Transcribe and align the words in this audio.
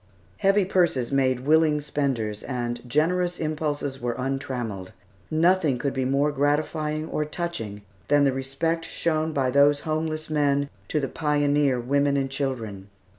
Heavy 0.37 0.65
purses 0.65 1.11
made 1.11 1.41
willing 1.41 1.79
spenders, 1.79 2.41
and 2.41 2.81
generous 2.89 3.37
impulses 3.39 4.01
were 4.01 4.15
untrammelled. 4.17 4.93
Nothing 5.29 5.77
could 5.77 5.93
be 5.93 6.05
more 6.05 6.31
gratifying 6.31 7.07
or 7.07 7.23
touching 7.23 7.83
than 8.07 8.23
the 8.23 8.33
respect 8.33 8.83
shown 8.83 9.31
by 9.31 9.51
those 9.51 9.81
homeless 9.81 10.27
men 10.27 10.71
to 10.87 10.99
the 10.99 11.07
pioneer 11.07 11.79
women 11.79 12.17
and 12.17 12.31
children. 12.31 12.89